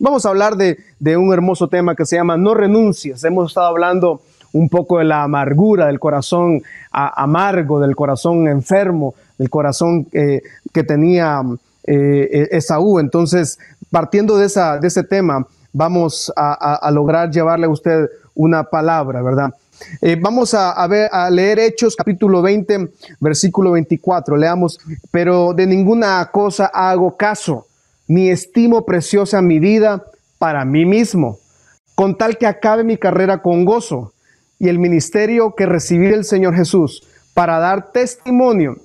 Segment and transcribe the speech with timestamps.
[0.00, 0.76] Vamos a hablar de,
[1.16, 3.22] un hermoso tema que se llama No renuncies.
[3.22, 9.50] Hemos estado hablando un poco de la amargura del corazón amargo, del corazón enfermo, del
[9.50, 11.42] corazón eh, que tenía
[11.84, 12.98] eh, Esaú.
[12.98, 13.56] Entonces,
[13.88, 19.54] partiendo de ese tema, vamos a, lograr llevarle a usted una palabra, ¿verdad?
[20.00, 22.90] Eh, vamos a, ver, a leer Hechos capítulo 20,
[23.20, 24.36] versículo 24.
[24.36, 24.80] Leamos,
[25.12, 27.68] pero de ninguna cosa hago caso
[28.06, 30.04] ni estimo preciosa mi vida
[30.38, 31.38] para mí mismo,
[31.94, 34.12] con tal que acabe mi carrera con gozo
[34.58, 38.76] y el ministerio que recibí del Señor Jesús para dar testimonio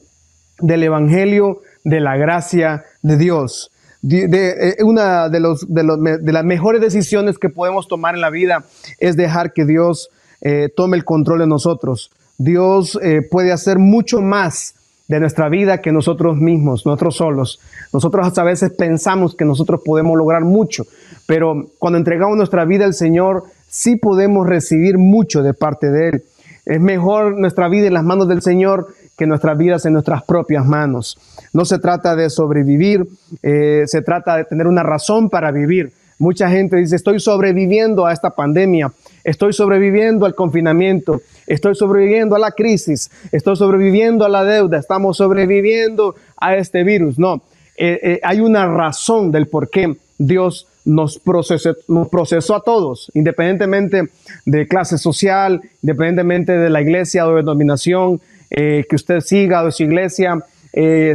[0.60, 3.72] del Evangelio de la gracia de Dios.
[4.02, 5.84] De, eh, una de, los, de,
[6.32, 8.63] las mejores decisiones que podemos tomar en la vida
[8.98, 10.10] es dejar que Dios
[10.41, 12.12] eh, tome el control de nosotros.
[12.38, 14.76] Dios eh, puede hacer mucho más
[15.09, 17.59] de nuestra vida que nosotros mismos, nosotros solos.
[17.91, 20.85] Nosotros a veces pensamos que nosotros podemos lograr mucho,
[21.26, 26.24] pero cuando entregamos nuestra vida al Señor, sí podemos recibir mucho de parte de Él.
[26.65, 28.87] Es mejor nuestra vida en las manos del Señor
[29.18, 31.18] que nuestras vidas en nuestras propias manos.
[31.54, 33.07] No se trata de sobrevivir,
[33.41, 35.91] eh, se trata de tener una razón para vivir.
[36.20, 38.91] Mucha gente dice, estoy sobreviviendo a esta pandemia,
[39.23, 45.17] estoy sobreviviendo al confinamiento, estoy sobreviviendo a la crisis, estoy sobreviviendo a la deuda, estamos
[45.17, 47.20] sobreviviendo a este virus.
[47.20, 47.41] No,
[47.77, 54.09] eh, eh, hay una razón del por qué Dios nos procesó, a todos, independientemente
[54.45, 59.65] de clase social, independientemente de la iglesia o de denominación eh, que usted siga o
[59.67, 60.43] de su iglesia.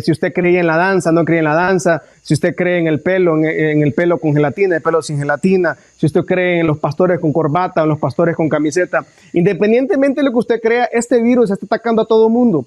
[0.03, 2.87] Si usted cree en la danza, no cree en la danza, si usted cree en
[2.87, 6.67] el pelo, en, el pelo con gelatina, el pelo sin gelatina, si usted cree en
[6.67, 10.85] los pastores con corbata en los pastores con camiseta, independientemente de lo que usted crea,
[10.93, 12.67] este virus está atacando a todo mundo.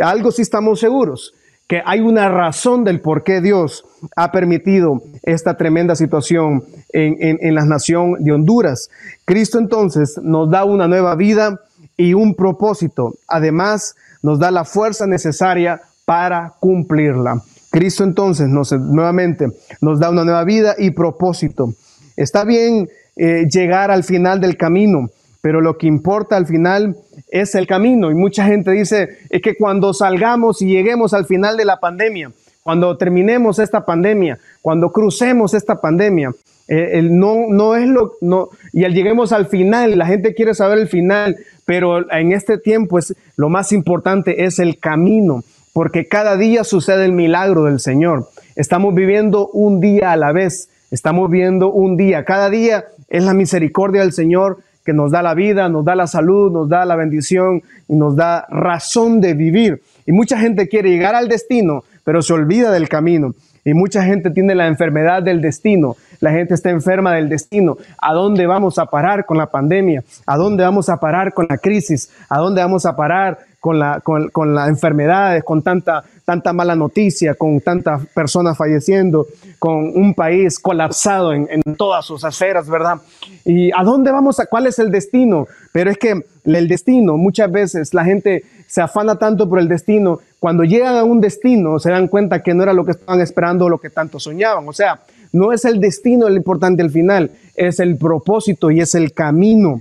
[0.00, 1.32] Algo sí estamos seguros,
[1.66, 7.54] que hay una razón del por qué Dios ha permitido esta tremenda situación en, en
[7.54, 8.90] la nación de Honduras.
[9.24, 11.60] Cristo entonces nos da una nueva vida
[11.96, 13.14] y un propósito.
[13.28, 17.42] Además, nos da la fuerza necesaria para cumplirla.
[17.70, 19.48] Cristo entonces nos, nuevamente
[19.80, 21.74] nos da una nueva vida y propósito.
[22.16, 25.08] Está bien eh, llegar al final del camino,
[25.40, 26.96] pero lo que importa al final
[27.30, 28.10] es el camino.
[28.10, 32.30] Y mucha gente dice, es que cuando salgamos y lleguemos al final de la pandemia,
[32.62, 36.32] cuando terminemos esta pandemia, cuando crucemos esta pandemia,
[36.66, 40.78] eh, no, no es lo, no, y al lleguemos al final, la gente quiere saber
[40.78, 41.36] el final,
[41.66, 45.42] pero en este tiempo es lo más importante es el camino
[45.74, 48.28] porque cada día sucede el milagro del Señor.
[48.54, 52.24] Estamos viviendo un día a la vez, estamos viviendo un día.
[52.24, 56.06] Cada día es la misericordia del Señor que nos da la vida, nos da la
[56.06, 59.82] salud, nos da la bendición y nos da razón de vivir.
[60.06, 63.34] Y mucha gente quiere llegar al destino, pero se olvida del camino.
[63.64, 65.96] Y mucha gente tiene la enfermedad del destino.
[66.20, 67.78] La gente está enferma del destino.
[67.98, 70.04] ¿A dónde vamos a parar con la pandemia?
[70.26, 72.12] ¿A dónde vamos a parar con la crisis?
[72.28, 76.76] ¿A dónde vamos a parar con, la, con, con las enfermedades, con tanta, tanta mala
[76.76, 79.26] noticia, con tantas personas falleciendo,
[79.58, 83.00] con un país colapsado en, en todas sus aceras, ¿verdad?
[83.46, 84.38] ¿Y a dónde vamos?
[84.38, 85.46] A, ¿Cuál es el destino?
[85.72, 90.18] Pero es que el destino, muchas veces la gente se afana tanto por el destino,
[90.38, 93.70] cuando llegan a un destino se dan cuenta que no era lo que estaban esperando
[93.70, 94.68] lo que tanto soñaban.
[94.68, 95.00] O sea,
[95.32, 99.80] no es el destino lo importante al final, es el propósito y es el camino.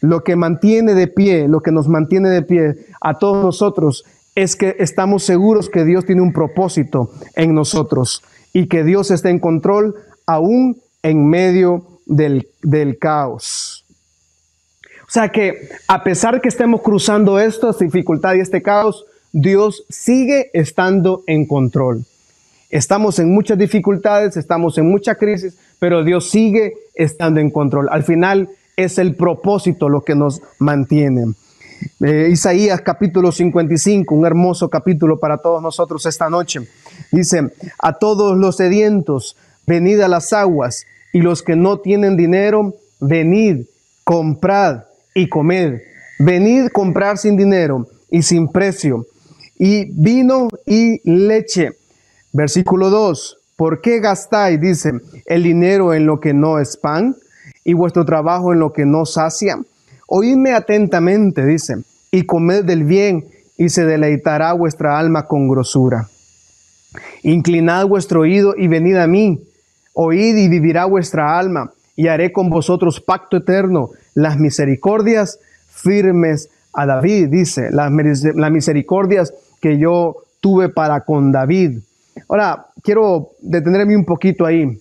[0.00, 4.56] Lo que mantiene de pie, lo que nos mantiene de pie a todos nosotros es
[4.56, 8.22] que estamos seguros que Dios tiene un propósito en nosotros
[8.52, 9.94] y que Dios está en control
[10.26, 12.46] aún en medio del,
[12.98, 13.84] caos.
[15.02, 20.50] O sea que a pesar que estemos cruzando estas dificultades y este caos, Dios sigue
[20.52, 22.04] estando en control.
[22.68, 27.88] Estamos en muchas dificultades, estamos en mucha crisis, pero Dios sigue estando en control.
[27.90, 28.48] Al final,
[28.84, 31.34] es el propósito lo que nos mantiene.
[32.00, 36.60] Eh, Isaías capítulo 55, un hermoso capítulo para todos nosotros esta noche.
[37.10, 39.36] Dice, a todos los sedientos,
[39.66, 43.66] venid a las aguas, y los que no tienen dinero, venid,
[44.04, 44.84] comprad
[45.14, 45.80] y comed.
[46.18, 49.06] Venid comprar sin dinero y sin precio,
[49.58, 51.72] y vino y leche.
[52.32, 54.92] Versículo 2, ¿por qué gastáis, dice,
[55.26, 57.16] el dinero en lo que no es pan?
[57.64, 59.58] Y vuestro trabajo en lo que no sacia.
[60.06, 61.76] Oídme atentamente, dice,
[62.10, 63.26] y comed del bien,
[63.56, 66.08] y se deleitará vuestra alma con grosura.
[67.22, 69.40] Inclinad vuestro oído y venid a mí.
[69.92, 76.86] Oíd y vivirá vuestra alma, y haré con vosotros pacto eterno, las misericordias firmes a
[76.86, 81.80] David, dice, las, misericordias que yo tuve para con David.
[82.28, 84.80] Ahora, quiero detenerme un poquito ahí.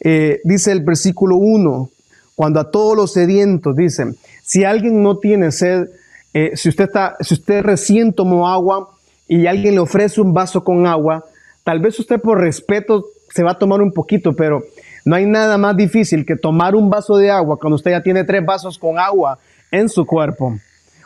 [0.00, 1.90] eh, dice el versículo 1,
[2.40, 5.90] cuando a todos los sedientos, dicen, si alguien no tiene sed,
[6.32, 8.88] eh, si, usted está, si usted recién tomó agua
[9.28, 11.22] y alguien le ofrece un vaso con agua,
[11.64, 14.62] tal vez usted por respeto se va a tomar un poquito, pero
[15.04, 18.24] no hay nada más difícil que tomar un vaso de agua cuando usted ya tiene
[18.24, 19.38] tres vasos con agua
[19.70, 20.54] en su cuerpo.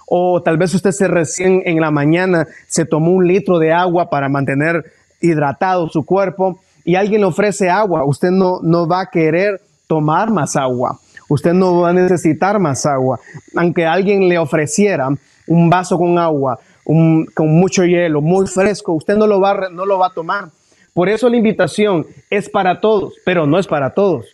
[0.07, 4.09] O tal vez usted se recién en la mañana se tomó un litro de agua
[4.09, 4.85] para mantener
[5.21, 8.05] hidratado su cuerpo y alguien le ofrece agua.
[8.05, 11.01] Usted no, no va a querer tomar más agua.
[11.29, 13.21] Usted no va a necesitar más agua.
[13.57, 15.09] Aunque alguien le ofreciera
[15.47, 19.99] un vaso con agua, con mucho hielo, muy fresco, usted no lo, va, no lo
[19.99, 20.51] va a tomar.
[20.93, 24.27] Por eso la invitación es para todos, pero no es para todos.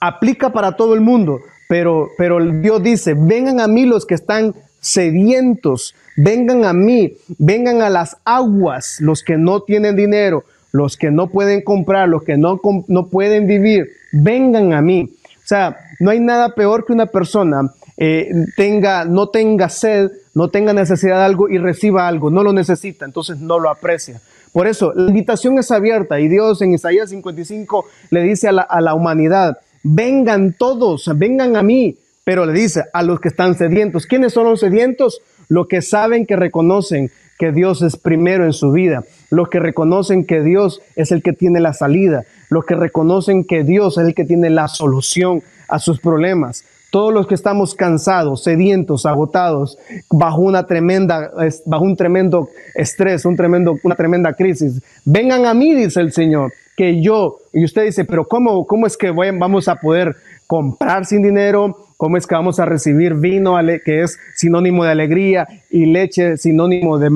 [0.00, 4.54] Aplica para todo el mundo, pero, pero Dios dice, vengan a mí los que están
[4.80, 11.10] sedientos, vengan a mí, vengan a las aguas, los que no tienen dinero, los que
[11.10, 15.10] no pueden comprar, los que no, no pueden vivir, vengan a mí.
[15.36, 20.48] O sea, no hay nada peor que una persona eh, tenga, no tenga sed, no
[20.48, 24.20] tenga necesidad de algo y reciba algo, no lo necesita, entonces no lo aprecia.
[24.52, 28.62] Por eso, la invitación es abierta y Dios en Isaías 55 le dice a la,
[28.62, 33.54] a la humanidad, vengan todos, vengan a mí, pero le dice a los que están
[33.54, 35.20] sedientos, ¿quiénes son los sedientos?
[35.48, 40.24] Los que saben que reconocen que Dios es primero en su vida, los que reconocen
[40.24, 44.14] que Dios es el que tiene la salida, los que reconocen que Dios es el
[44.14, 46.64] que tiene la solución a sus problemas.
[46.90, 49.78] Todos los que estamos cansados, sedientos, agotados,
[50.10, 51.30] bajo una tremenda,
[51.64, 56.52] bajo un tremendo estrés, un tremendo, una tremenda crisis, vengan a mí, dice el Señor,
[56.76, 61.22] que yo, y usted dice, pero ¿cómo, cómo es que vamos a poder comprar sin
[61.22, 61.76] dinero?
[61.96, 66.98] ¿Cómo es que vamos a recibir vino que es sinónimo de alegría y leche sinónimo
[66.98, 67.10] de,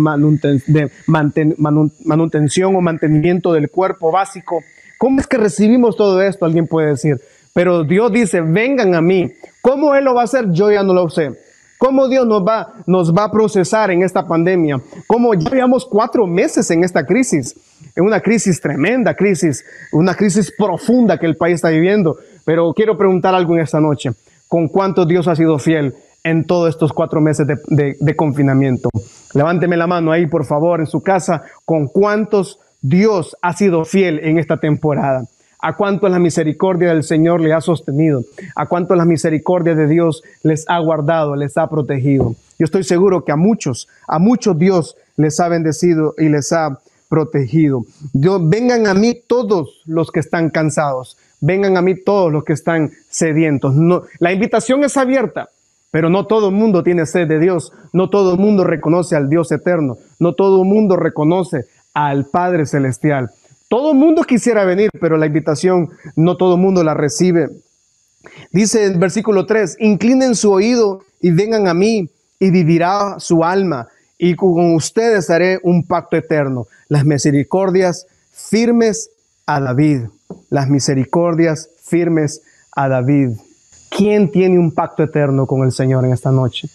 [2.05, 4.62] manutención o mantenimiento del cuerpo básico?
[4.99, 6.45] ¿Cómo es que recibimos todo esto?
[6.45, 7.19] Alguien puede decir.
[7.55, 9.33] Pero Dios dice, vengan a mí.
[9.62, 10.51] ¿Cómo Él lo va a hacer?
[10.51, 11.31] Yo ya no lo sé.
[11.79, 14.81] ¿Cómo Dios nos va, nos va a procesar en esta pandemia?
[15.06, 17.55] ¿Cómo llevamos cuatro meses en esta crisis?
[17.95, 22.17] En una crisis tremenda, crisis, una crisis profunda que el país está viviendo.
[22.45, 24.11] Pero quiero preguntar algo en esta noche
[24.49, 28.89] con cuánto Dios ha sido fiel en todos estos cuatro meses de, confinamiento.
[29.35, 34.21] Levánteme la mano ahí, por favor, en su casa, con cuántos Dios ha sido fiel
[34.23, 35.25] en esta temporada.
[35.66, 38.22] A cuánto la misericordia del Señor le ha sostenido.
[38.55, 42.34] A cuánto la misericordia de Dios les ha guardado, les ha protegido.
[42.58, 46.78] Yo estoy seguro que a muchos, a muchos Dios les ha bendecido y les ha
[47.08, 47.84] protegido.
[48.12, 52.55] Dios, vengan a mí todos los que están cansados vengan a mí todos los que
[52.55, 53.75] están sedientos.
[53.75, 55.50] No, la invitación es abierta,
[55.90, 59.28] pero no todo el mundo tiene sed de Dios, no todo el mundo reconoce al
[59.28, 63.31] Dios eterno, no todo el mundo reconoce al Padre Celestial.
[63.69, 67.49] Todo el mundo quisiera venir, pero la invitación no todo el mundo la recibe.
[68.52, 72.08] Dice el versículo 3, inclinen su oído y vengan a mí
[72.38, 73.88] y vivirá su alma
[74.19, 79.11] y con ustedes haré un pacto eterno, las misericordias firmes
[79.46, 80.05] a David
[80.50, 82.43] las misericordias firmes
[82.75, 83.31] a David.
[83.90, 86.69] ¿Quién tiene un pacto eterno con el Señor en esta noche?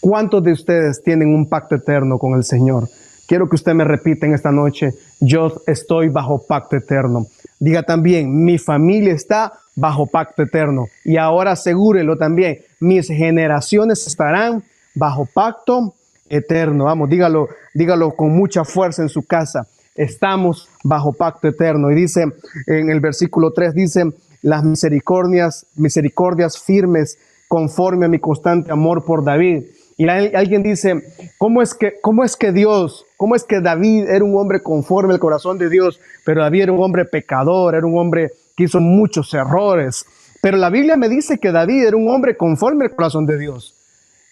[0.00, 2.88] ¿Cuántos de ustedes tienen un pacto eterno con el Señor?
[3.28, 4.90] Quiero que usted me repita en esta noche,
[5.20, 7.26] yo estoy bajo pacto eterno.
[7.60, 10.86] Diga también, mi familia está bajo pacto eterno.
[11.04, 15.94] Y ahora asegúrelo también, mis generaciones estarán bajo pacto
[16.28, 16.86] eterno.
[16.86, 19.68] Vamos, dígalo, dígalo con mucha fuerza en su casa
[19.98, 21.90] estamos bajo pacto eterno.
[21.90, 22.24] Y dice
[22.66, 24.04] en el versículo 3, dice,
[24.40, 27.18] las misericordias, misericordias firmes
[27.48, 29.64] conforme a mi constante amor por David.
[29.98, 31.02] Y alguien dice,
[31.38, 35.12] ¿cómo es, que, ¿cómo es que Dios, cómo es que David era un hombre conforme
[35.12, 38.80] al corazón de Dios, pero David era un hombre pecador, era un hombre que hizo
[38.80, 40.06] muchos errores?
[40.40, 43.74] Pero la Biblia me dice que David era un hombre conforme al corazón de Dios.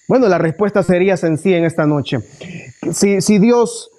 [0.06, 2.20] Bueno, la respuesta sería sencilla en esta noche.
[2.92, 3.90] Si, si Dios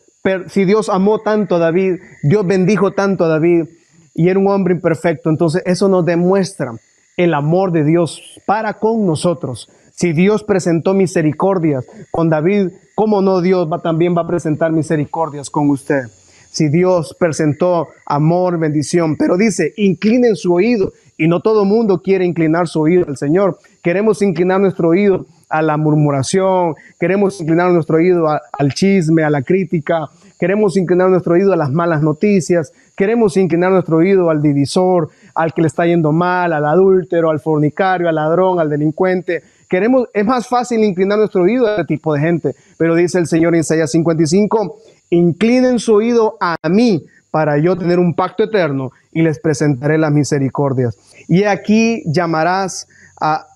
[0.50, 3.66] si Dios amó tanto a David, Dios bendijo tanto a David
[4.14, 6.74] y era un hombre imperfecto, entonces eso nos demuestra
[7.16, 9.70] el amor de Dios para con nosotros.
[10.00, 15.50] Si Dios presentó misericordias con David, ¿cómo no Dios va, también va a presentar misericordias
[15.50, 16.04] con usted?
[16.52, 22.26] Si Dios presentó amor, bendición, pero dice, inclinen su oído y no todo mundo quiere
[22.26, 23.58] inclinar su oído al Señor.
[23.82, 29.42] Queremos inclinar nuestro oído a la murmuración, queremos inclinar nuestro oído al chisme, a la
[29.42, 35.10] crítica, queremos inclinar nuestro oído a las malas noticias, queremos inclinar nuestro oído al divisor,
[35.34, 39.42] al que le está yendo mal, al adúltero, al fornicario, al ladrón, al delincuente.
[39.70, 43.28] Queremos, es más fácil inclinar nuestro oído a este tipo de gente, pero dice el
[43.28, 44.78] Señor en Isaías 55,
[45.10, 50.12] inclinen su oído a mí para yo tener un pacto eterno y les presentaré las
[50.12, 50.98] misericordias.
[51.28, 52.88] Y aquí llamarás
[53.20, 53.48] a,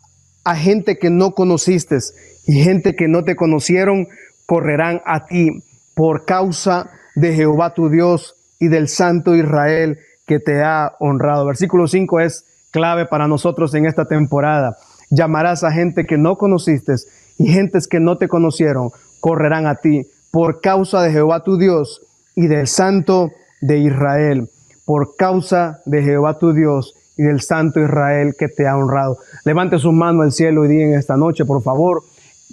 [0.43, 1.97] a gente que no conociste
[2.45, 4.07] y gente que no te conocieron
[4.45, 5.63] correrán a ti
[5.95, 11.45] por causa de Jehová tu Dios y del Santo Israel que te ha honrado.
[11.45, 14.77] Versículo 5 es clave para nosotros en esta temporada.
[15.11, 16.95] Llamarás a gente que no conociste
[17.37, 18.89] y gentes que no te conocieron
[19.19, 22.01] correrán a ti por causa de Jehová tu Dios
[22.35, 24.49] y del Santo de Israel,
[24.85, 29.17] por causa de Jehová tu Dios y del Santo Israel que te ha honrado.
[29.45, 32.03] Levante su mano al cielo y diga en esta noche, por favor,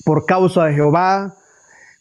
[0.05, 1.35] por causa de Jehová,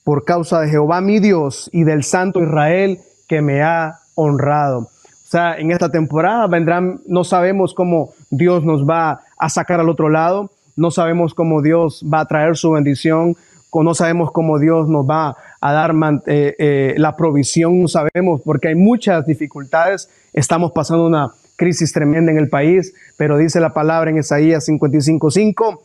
[0.04, 4.80] por causa de Jehová mi Dios y del Santo Israel que me ha honrado.
[4.80, 9.90] O sea, en esta temporada vendrán, no sabemos cómo Dios nos va a sacar al
[9.90, 13.36] otro lado, no sabemos cómo Dios va a traer su bendición,
[13.84, 15.94] no sabemos cómo Dios nos va a dar
[16.28, 22.32] eh, eh, la provisión, no sabemos porque hay muchas dificultades, estamos pasando una crisis tremenda
[22.32, 25.80] en el país, pero dice la palabra en Isaías 55:5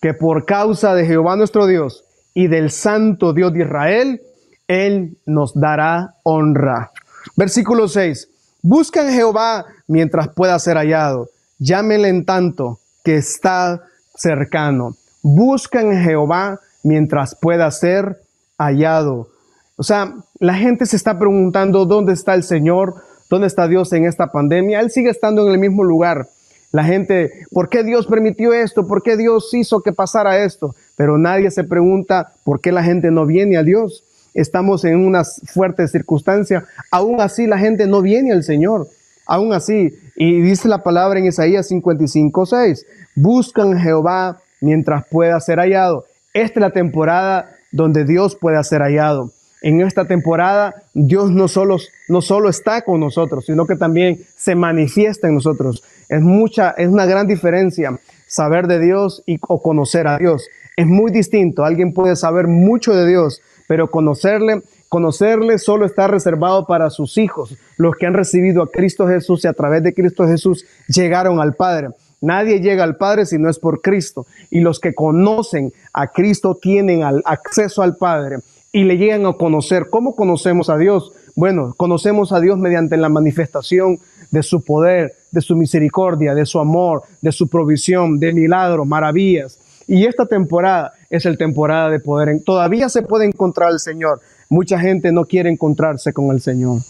[0.00, 4.20] que por causa de Jehová nuestro Dios y del santo Dios de Israel,
[4.68, 6.90] Él nos dará honra.
[7.36, 8.28] Versículo 6.
[8.60, 11.30] Buscan Jehová mientras pueda ser hallado.
[11.58, 13.82] Llámenle en tanto que está
[14.16, 14.96] cercano.
[15.22, 18.22] Buscan Jehová mientras pueda ser
[18.58, 19.28] hallado.
[19.76, 22.94] O sea, la gente se está preguntando dónde está el Señor,
[23.30, 24.80] dónde está Dios en esta pandemia.
[24.80, 26.28] Él sigue estando en el mismo lugar.
[26.72, 28.86] La gente, ¿por qué Dios permitió esto?
[28.86, 30.74] ¿Por qué Dios hizo que pasara esto?
[30.96, 34.04] Pero nadie se pregunta por qué la gente no viene a Dios.
[34.34, 36.64] Estamos en unas fuertes circunstancias.
[36.90, 38.88] Aún así la gente no viene al Señor.
[39.26, 39.94] Aún así.
[40.16, 42.86] Y dice la palabra en Isaías 55, 6.
[43.16, 46.04] Buscan Jehová mientras pueda ser hallado.
[46.32, 49.30] Esta es la temporada donde Dios puede ser hallado.
[49.62, 51.78] En esta temporada Dios no solo,
[52.08, 55.82] no solo está con nosotros, sino que también se manifiesta en nosotros.
[56.08, 60.48] Es mucha, es una gran diferencia saber de Dios y o conocer a Dios.
[60.76, 61.64] Es muy distinto.
[61.64, 67.56] Alguien puede saber mucho de Dios, pero conocerle, conocerle solo está reservado para sus hijos,
[67.76, 71.54] los que han recibido a Cristo Jesús y a través de Cristo Jesús llegaron al
[71.54, 71.88] Padre.
[72.24, 74.26] Nadie llega al Padre si no es por Cristo.
[74.50, 78.38] Y los que conocen a Cristo tienen acceso al Padre
[78.72, 79.88] y le llegan a conocer.
[79.90, 81.12] ¿Cómo conocemos a Dios?
[81.36, 83.98] Bueno, conocemos a Dios mediante la manifestación
[84.30, 89.58] de su poder, de su misericordia, de su amor, de su provisión, de milagros, maravillas.
[89.86, 92.42] Y esta temporada es el temporada de poder.
[92.42, 94.20] Todavía se puede encontrar al Señor.
[94.48, 96.80] Mucha gente no quiere encontrarse con el Señor.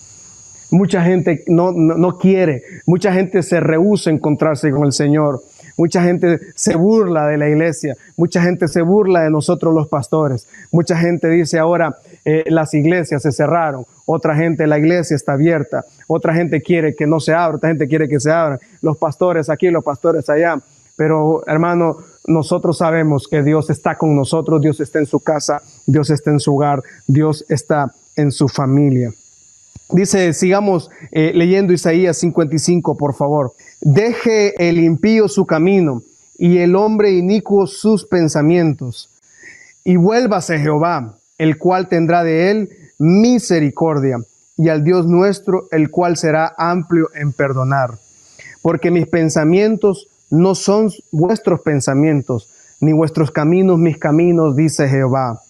[0.70, 5.40] Mucha gente no, no, quiere, mucha gente se rehúsa a encontrarse con el Señor.
[5.76, 10.46] Mucha gente se burla de la iglesia, mucha gente se burla de nosotros los pastores,
[10.70, 15.84] mucha gente dice ahora eh, las iglesias se cerraron, otra gente la iglesia está abierta,
[16.06, 19.50] otra gente quiere que no se abra, otra gente quiere que se abra, los pastores
[19.50, 20.61] aquí, los pastores allá.
[20.96, 26.11] Pero hermano, nosotros sabemos que Dios está con nosotros, Dios está en su casa, Dios
[26.11, 29.12] está en su hogar, Dios está en su familia.
[29.90, 33.52] Dice, sigamos eh, leyendo Isaías 55, por favor.
[33.81, 36.02] Deje el impío su camino
[36.38, 39.11] y el hombre inicuo sus pensamientos.
[39.85, 44.19] Y vuélvase Jehová, el cual tendrá de él misericordia,
[44.57, 47.90] y al Dios nuestro, el cual será amplio en perdonar.
[48.62, 52.49] Porque mis pensamientos no son vuestros pensamientos,
[52.81, 55.40] ni vuestros caminos mis caminos, dice Jehová.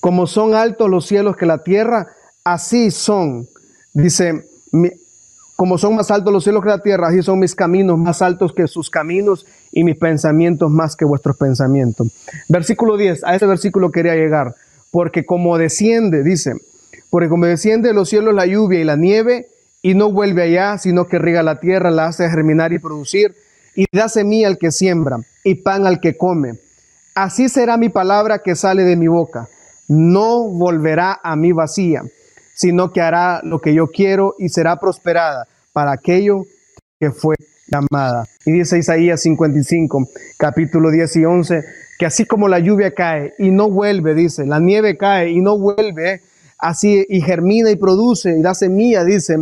[0.00, 2.08] Como son altos los cielos que la tierra,
[2.44, 3.48] así son
[3.94, 4.46] Dice,
[5.54, 8.54] como son más altos los cielos que la tierra, así son mis caminos más altos
[8.54, 12.08] que sus caminos y mis pensamientos más que vuestros pensamientos.
[12.48, 14.54] Versículo 10, a ese versículo quería llegar,
[14.90, 16.54] porque como desciende, dice,
[17.10, 19.48] porque como desciende de los cielos la lluvia y la nieve,
[19.82, 23.34] y no vuelve allá, sino que riega la tierra, la hace germinar y producir,
[23.74, 26.54] y da semilla al que siembra, y pan al que come.
[27.14, 29.48] Así será mi palabra que sale de mi boca,
[29.88, 32.02] no volverá a mí vacía
[32.54, 36.44] sino que hará lo que yo quiero y será prosperada para aquello
[37.00, 37.34] que fue
[37.66, 38.24] llamada.
[38.44, 41.64] Y dice Isaías 55, capítulo 10 y 11,
[41.98, 45.58] que así como la lluvia cae y no vuelve, dice, la nieve cae y no
[45.58, 46.20] vuelve,
[46.58, 49.38] así y germina y produce y da semilla, dice,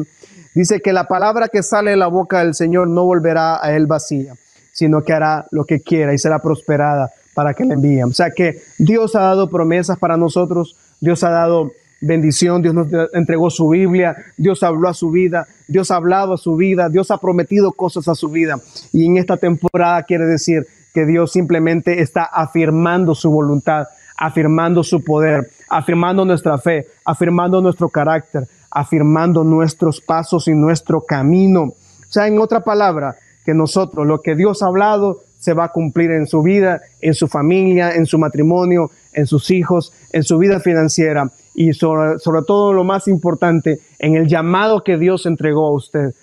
[0.54, 3.86] dice que la palabra que sale de la boca del Señor no volverá a él
[3.86, 4.34] vacía,
[4.72, 8.04] sino que hará lo que quiera y será prosperada para que le envíen.
[8.04, 12.88] O sea que Dios ha dado promesas para nosotros, Dios ha dado bendición, Dios nos
[13.12, 17.10] entregó su Biblia, Dios habló a su vida, Dios ha hablado a su vida, Dios
[17.10, 18.58] ha prometido cosas a su vida.
[18.92, 25.02] Y en esta temporada quiere decir que Dios simplemente está afirmando su voluntad, afirmando su
[25.04, 31.62] poder, afirmando nuestra fe, afirmando nuestro carácter, afirmando nuestros pasos y nuestro camino.
[31.62, 35.72] O sea, en otra palabra, que nosotros, lo que Dios ha hablado, se va a
[35.72, 40.38] cumplir en su vida, en su familia, en su matrimonio, en sus hijos, en su
[40.38, 45.66] vida financiera y sobre, sobre, todo lo más importante, en el llamado que Dios entregó
[45.66, 46.14] a usted.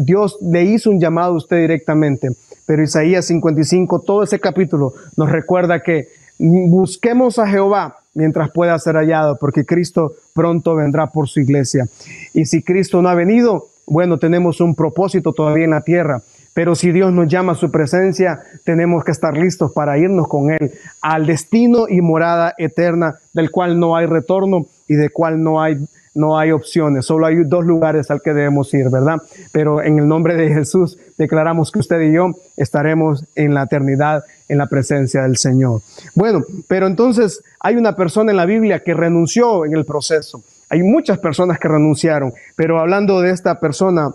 [0.00, 2.30] Dios le hizo un llamado a usted directamente,
[2.66, 6.08] pero Isaías 55, todo ese capítulo nos recuerda que
[6.38, 11.86] busquemos a Jehová mientras pueda ser hallado, porque Cristo pronto vendrá por su iglesia.
[12.32, 16.22] Y si Cristo no ha venido, bueno, tenemos un propósito todavía en la tierra.
[16.54, 20.52] Pero si Dios nos llama a su presencia, tenemos que estar listos para irnos con
[20.52, 25.60] Él al destino y morada eterna, del cual no hay retorno y del cual no
[25.60, 27.06] hay, no hay opciones.
[27.06, 29.20] Solo hay dos lugares al que debemos ir, ¿verdad?
[29.52, 34.24] Pero en el nombre de Jesús declaramos que usted y yo estaremos en la eternidad
[34.48, 35.80] en la presencia del Señor.
[36.14, 40.42] Bueno, pero entonces hay una persona en la Biblia que renunció en el proceso.
[40.68, 44.12] Hay muchas personas que renunciaron, pero hablando de esta persona,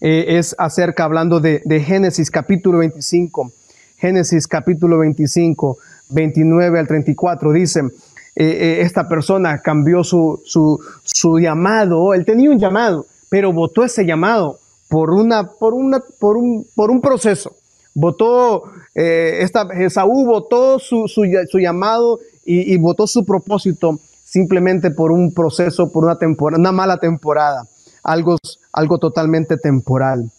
[0.00, 3.52] eh, es acerca, hablando de, Génesis capítulo 25,
[3.96, 5.78] Génesis capítulo 25,
[6.10, 12.50] 29 al 34, dice, eh, eh, esta persona cambió su, su, su, llamado, él tenía
[12.50, 14.58] un llamado, pero votó ese llamado
[14.92, 17.56] por, una, por, una, por, un, por un proceso.
[17.94, 21.24] Votó, esta, Esaú votó su, su,
[21.58, 26.98] llamado y, y, votó su propósito simplemente por un proceso, por una temporada, una mala
[26.98, 27.66] temporada,
[28.02, 28.36] algo
[28.70, 30.30] algo totalmente temporal.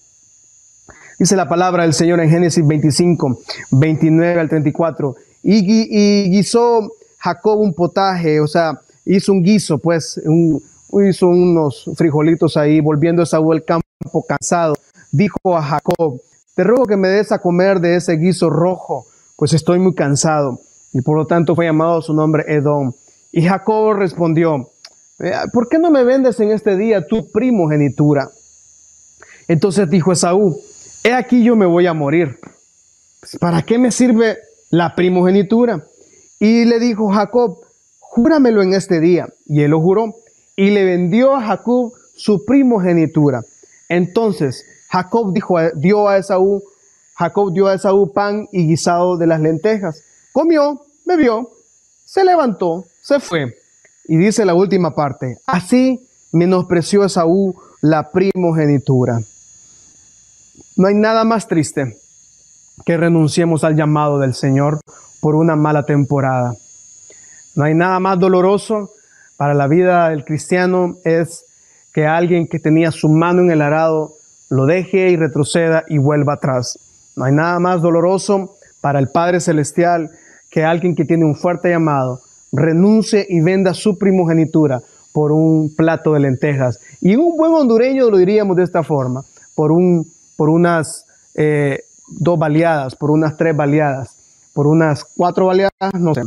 [1.17, 3.39] Dice la palabra del Señor en Génesis 25,
[3.71, 5.15] 29 al 34.
[5.41, 10.21] Y, guisó Jacob un potaje, o sea, hizo un guiso, pues,
[11.09, 13.82] hizo unos frijolitos ahí, volviendo a Saúl el campo
[14.27, 14.75] cansado.
[15.11, 16.19] Dijo a Jacob,
[16.55, 20.59] te ruego que me des a comer de ese guiso rojo, pues estoy muy cansado.
[20.93, 22.91] Y por lo tanto fue llamado su nombre Edom.
[23.31, 24.69] Y Jacob respondió,
[25.51, 28.29] ¿por qué no me vendes en este día tu primogenitura?
[29.47, 30.59] Entonces dijo Esaú,
[31.03, 32.37] he aquí yo me voy a morir.
[33.39, 34.37] ¿Para qué me sirve
[34.69, 35.83] la primogenitura?
[36.39, 37.57] Y le dijo Jacob,
[37.99, 39.27] júramelo en este día.
[39.45, 40.15] Y él lo juró.
[40.55, 43.41] Y le vendió a Jacob su primogenitura.
[43.95, 46.63] Entonces Jacob dijo, dio a Esaú,
[47.15, 50.01] Jacob dio a Esaú pan y guisado de las lentejas.
[50.31, 51.49] Comió, bebió,
[52.05, 53.55] se levantó, se fue
[54.05, 59.21] y dice la última parte, así menospreció Esaú la primogenitura.
[60.75, 61.97] No hay nada más triste
[62.85, 64.79] que renunciemos al llamado del Señor
[65.21, 66.55] por una mala temporada.
[67.55, 68.89] No hay nada más doloroso
[69.37, 71.45] para la vida del cristiano es
[71.93, 74.15] que alguien que tenía su mano en el arado
[74.49, 76.77] lo deje y retroceda y vuelva atrás.
[77.15, 80.11] No hay nada más doloroso para el Padre Celestial
[80.49, 86.13] que alguien que tiene un fuerte llamado renuncie y venda su primogenitura por un plato
[86.13, 86.79] de lentejas.
[87.01, 89.23] Y un buen hondureño lo diríamos de esta forma,
[89.55, 94.15] por, un, por unas eh, dos baleadas, por unas tres baleadas,
[94.53, 96.21] por unas cuatro baleadas, no sé.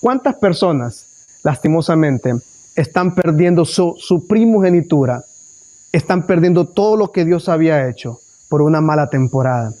[0.00, 1.06] ¿Cuántas personas,
[1.42, 2.34] lastimosamente,
[2.78, 5.24] están perdiendo su, primogenitura?
[5.90, 9.72] Están perdiendo todo lo que Dios había hecho por una mala temporada.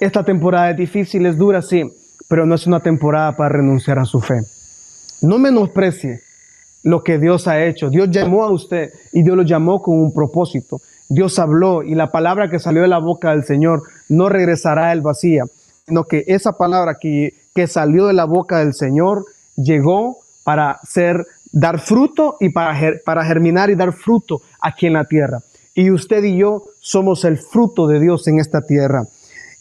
[0.00, 1.84] Esta temporada es difícil, es dura, sí,
[2.28, 4.40] pero no es una temporada para renunciar a su fe.
[5.22, 6.22] No menosprecie
[6.82, 7.90] lo que Dios ha hecho.
[7.90, 10.80] Dios llamó a usted y Dios lo llamó con un propósito.
[11.08, 15.00] Dios habló y la palabra que salió de la boca del Señor no regresará el
[15.00, 15.44] vacía,
[15.86, 21.26] sino que esa palabra que, que salió de la boca del Señor llegó para ser,
[21.52, 25.40] dar fruto y para, germinar y dar fruto aquí en la tierra.
[25.74, 29.04] Y usted y yo somos el fruto de Dios en esta tierra.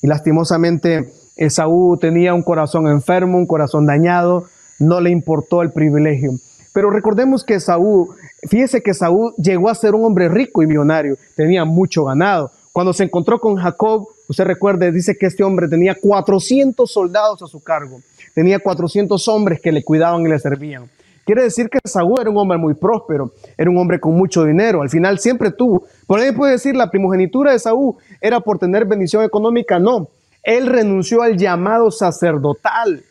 [0.02, 4.46] Y lastimosamente Esaú tenía un corazón enfermo, un corazón dañado,
[4.80, 6.32] no le importó el privilegio.
[6.74, 8.10] Pero recordemos que Saúl,
[8.48, 12.52] fíjese que Saúl llegó a ser un hombre rico y millonario, tenía mucho ganado.
[12.72, 17.48] Cuando se encontró con Jacob, usted recuerde, dice que este hombre tenía 400 soldados a
[17.48, 18.00] su cargo,
[18.34, 20.90] tenía 400 hombres que le cuidaban y le servían.
[21.26, 24.82] Quiere decir que Saúl era un hombre muy próspero, era un hombre con mucho dinero,
[24.82, 25.84] al final siempre tuvo.
[26.08, 30.08] Por ahí puede decir, la primogenitura de Saúl era por tener bendición económica, no.
[30.44, 33.04] Él renunció al llamado sacerdotal.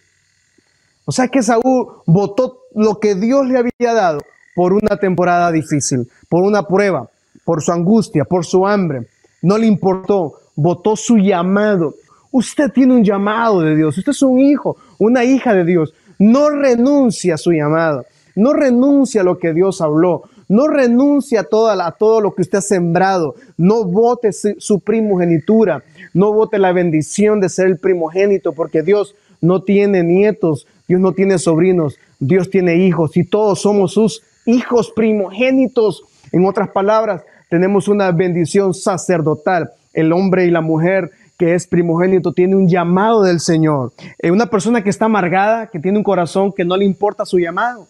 [1.04, 4.20] O sea que Saúl votó lo que Dios le había dado
[4.54, 7.08] por una temporada difícil, por una prueba,
[7.44, 9.06] por su angustia, por su hambre.
[9.42, 11.94] No le importó, votó su llamado.
[12.32, 15.94] Usted tiene un llamado de Dios, usted es un hijo, una hija de Dios.
[16.20, 18.04] No renuncia a su llamado,
[18.36, 22.60] no renuncia a lo que Dios habló, no renuncia a, todo lo que usted ha
[22.62, 29.14] sembrado, no vote su primogenitura, no vote la bendición de ser el primogénito, porque Dios
[29.40, 34.92] no tiene nietos, Dios no tiene sobrinos, Dios tiene hijos y todos somos sus hijos
[34.94, 36.02] primogénitos.
[36.32, 39.70] En otras palabras, tenemos una bendición sacerdotal.
[39.92, 43.94] El hombre y la mujer que es primogénito tiene un llamado del Señor.
[44.18, 47.38] Eh, una persona que está amargada, que tiene un corazón que no le importa su
[47.38, 47.88] llamado,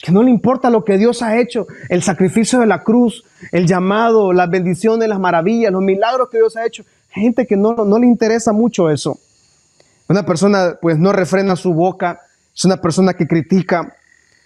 [0.00, 3.66] que no le importa lo que Dios ha hecho, el sacrificio de la cruz, el
[3.66, 6.84] llamado, las bendiciones, las maravillas, los milagros que Dios ha hecho.
[7.10, 9.18] Gente que no, no le interesa mucho eso.
[10.08, 12.20] Una persona pues no refrena su boca,
[12.54, 13.96] es una persona que critica,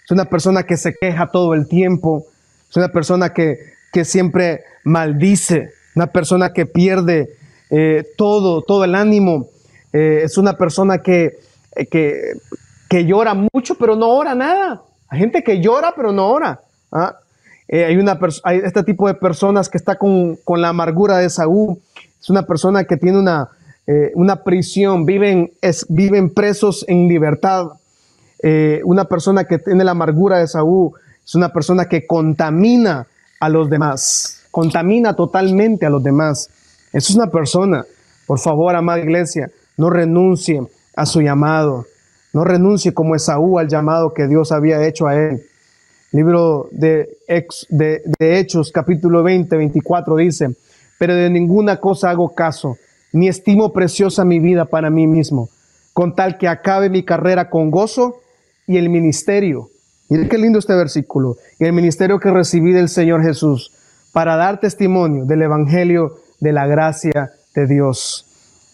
[0.03, 2.25] es una persona que se queja todo el tiempo,
[2.67, 3.59] es una persona que,
[3.93, 7.37] que siempre maldice, una persona que pierde
[7.73, 9.47] eh, todo, todo el ánimo,
[9.93, 11.39] eh, es una persona que,
[11.73, 12.33] eh, que,
[12.89, 14.81] que, llora mucho pero no ora nada.
[15.07, 16.59] Hay gente que llora pero no ora.
[16.91, 17.15] ¿ah?
[17.71, 21.77] hay, una hay este tipo de personas que está con, con la amargura de Saúl,
[22.19, 23.49] es una persona que tiene una,
[24.15, 27.67] una prisión, viven, es, viven presos en libertad.
[28.83, 30.91] una persona que tiene la amargura de Saúl
[31.23, 33.07] es una persona que contamina
[33.39, 36.49] a los demás, contamina totalmente a los demás.
[36.93, 37.85] Eso es una persona.
[38.25, 40.61] Por favor, amada iglesia, no renuncie
[40.95, 41.85] a su llamado.
[42.33, 45.43] No renuncie como Esaú al llamado que Dios había hecho a él.
[46.11, 47.09] Libro de,
[47.69, 50.55] de, Hechos, capítulo 20, 24 dice,
[50.97, 52.77] pero de ninguna cosa hago caso,
[53.13, 55.49] ni estimo preciosa mi vida para mí mismo,
[55.93, 58.19] con tal que acabe mi carrera con gozo
[58.67, 59.69] y el ministerio.
[60.09, 61.37] Miren qué lindo este versículo.
[61.57, 63.71] Y el ministerio que recibí del Señor Jesús
[64.11, 68.25] para dar testimonio del Evangelio de la gracia de Dios.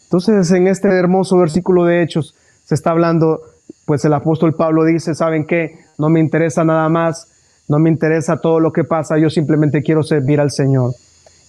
[0.05, 2.33] Entonces, en este hermoso versículo de Hechos
[2.65, 3.41] se está hablando,
[3.85, 5.79] pues el apóstol Pablo dice, ¿saben qué?
[5.99, 7.27] No me interesa nada más,
[7.67, 10.93] no me interesa todo lo que pasa, yo simplemente quiero servir al Señor.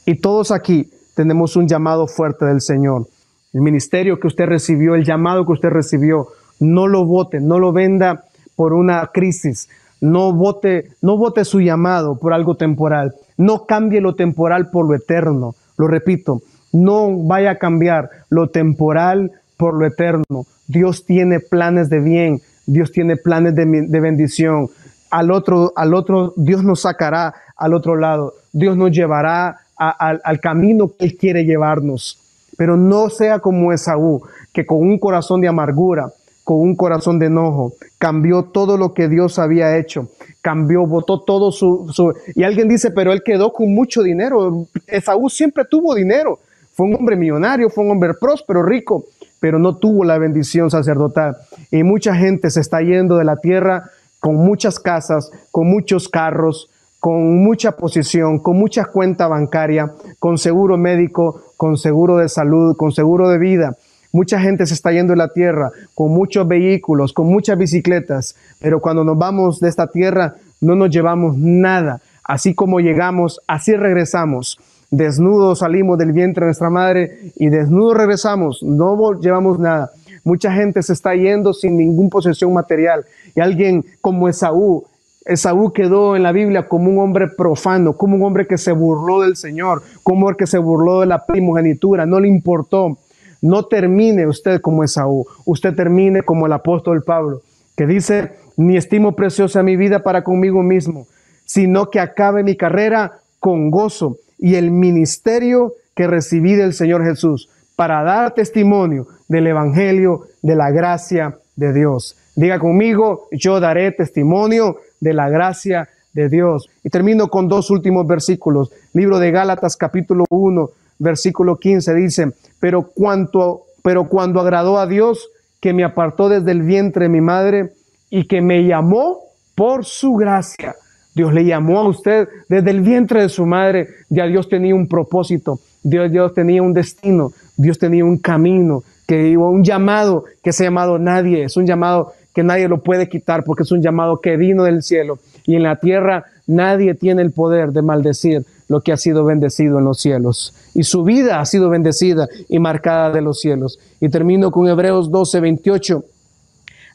[0.05, 3.07] Y todos aquí tenemos un llamado fuerte del Señor.
[3.53, 6.29] El ministerio que usted recibió, el llamado que usted recibió,
[6.61, 8.25] no lo vote, no lo venda
[8.57, 9.69] por una crisis,
[10.01, 14.95] no vote, no vote su llamado por algo temporal, no cambie lo temporal por lo
[14.95, 15.55] eterno.
[15.79, 20.47] Lo repito, no vaya a cambiar lo temporal por lo eterno.
[20.67, 24.69] Dios tiene planes de bien, Dios tiene planes de, bendición.
[25.11, 28.35] Al otro, al otro, Dios nos sacará al otro lado.
[28.53, 32.19] Dios nos llevará al camino que Él quiere llevarnos.
[32.59, 36.13] Pero no sea como Esaú, que con un corazón de amargura,
[36.49, 40.09] con un corazón de enojo, cambió todo lo que Dios había hecho,
[40.41, 44.67] cambió, votó todo su, Y alguien dice, pero él quedó con mucho dinero.
[44.87, 46.39] Esaú siempre tuvo dinero.
[46.73, 49.05] Fue un hombre millonario, fue un hombre próspero, rico,
[49.41, 51.37] pero no tuvo la bendición sacerdotal.
[51.71, 56.71] Y mucha gente se está yendo de la tierra con muchas casas, con muchos carros,
[56.99, 62.91] con mucha posición, con mucha cuenta bancaria, con seguro médico, con seguro de salud, con
[62.91, 63.77] seguro de vida.
[64.13, 68.81] Mucha gente se está yendo de la tierra con muchos vehículos, con muchas bicicletas, pero
[68.81, 72.01] cuando nos vamos de esta tierra no nos llevamos nada.
[72.25, 74.59] Así como llegamos, así regresamos.
[74.91, 79.91] Desnudos salimos del vientre de nuestra madre y desnudos regresamos, no llevamos nada.
[80.25, 83.05] Mucha gente se está yendo sin ninguna posesión material.
[83.35, 84.85] Y alguien como Esaú,
[85.25, 89.21] Esaú quedó en la Biblia como un hombre profano, como un hombre que se burló
[89.21, 92.99] del Señor, como hombre que se burló de la primogenitura, no le importó.
[93.41, 97.43] No termine usted como Esaú, usted termine como el apóstol Pablo,
[97.77, 101.07] que dice, ni estimo preciosa mi vida para conmigo mismo,
[101.45, 107.49] sino que acabe mi carrera con gozo y el ministerio que recibí del Señor Jesús
[107.77, 112.17] para dar testimonio del Evangelio de la gracia de Dios.
[112.35, 116.69] Diga conmigo, yo daré testimonio de la gracia de Dios.
[116.83, 118.71] Y termino con dos últimos versículos.
[118.93, 125.29] Libro de Gálatas capítulo 1, versículo 15 dice, pero, cuanto, pero cuando agradó a Dios,
[125.61, 127.73] que me apartó desde el vientre de mi madre
[128.11, 129.21] y que me llamó
[129.55, 130.75] por su gracia.
[131.15, 133.89] Dios le llamó a usted desde el vientre de su madre.
[134.09, 139.65] Ya Dios tenía un propósito, Dios, tenía un destino, Dios tenía un camino, que un
[139.65, 143.65] llamado que se ha llamado nadie, es un llamado que nadie lo puede quitar porque
[143.65, 147.71] es un llamado que vino del cielo y en la tierra nadie tiene el poder
[147.73, 150.55] de maldecir lo que ha sido bendecido en los cielos.
[150.75, 153.79] Y su vida ha sido bendecida y marcada de los cielos.
[154.01, 156.05] Y termino con Hebreos 12, 28.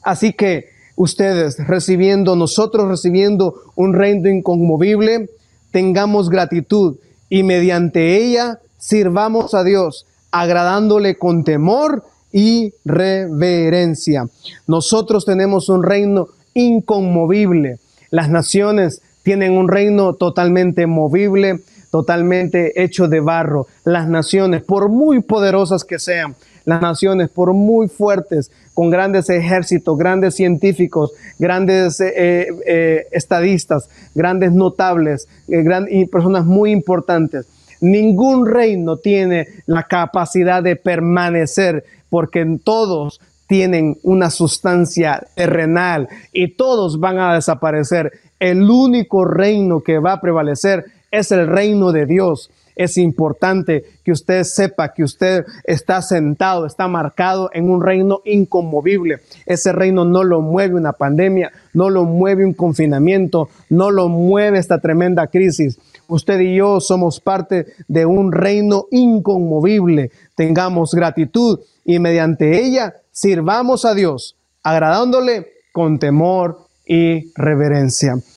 [0.02, 5.30] Así que ustedes recibiendo, nosotros recibiendo un reino inconmovible,
[5.70, 6.96] tengamos gratitud
[7.28, 14.26] y mediante ella sirvamos a Dios, agradándole con temor y reverencia.
[14.66, 17.78] Nosotros tenemos un reino inconmovible.
[18.10, 21.60] Las naciones tienen un reino totalmente movible,
[21.90, 23.66] totalmente hecho de barro.
[23.84, 29.96] Las naciones, por muy poderosas que sean, las naciones, por muy fuertes, con grandes ejércitos,
[29.98, 37.46] grandes científicos, grandes eh, eh, eh, estadistas, grandes notables y personas muy importantes.
[37.80, 46.98] Ningún reino tiene la capacidad de permanecer porque todos tienen una sustancia terrenal y todos
[46.98, 48.12] van a desaparecer.
[48.44, 52.50] El único reino que va a prevalecer es el reino de Dios.
[52.76, 59.20] Es importante que usted sepa que usted está sentado, está marcado en un reino inconmovible.
[59.46, 64.58] Ese reino no lo mueve una pandemia, no lo mueve un confinamiento, no lo mueve
[64.58, 65.78] esta tremenda crisis.
[66.06, 70.10] Usted y yo somos parte de un reino inconmovible.
[70.34, 78.16] Tengamos gratitud y mediante ella sirvamos a Dios, agradándole con temor y reverencia.